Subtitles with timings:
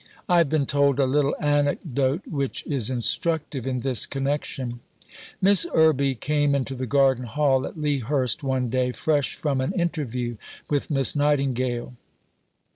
[0.27, 4.79] I have been told a little anecdote which is instructive in this connection.
[5.43, 9.73] Miss Irby came into the garden hall at Lea Hurst one day, fresh from an
[9.73, 10.37] interview
[10.71, 11.93] with Miss Nightingale.